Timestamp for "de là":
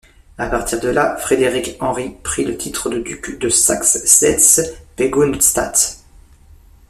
0.79-1.15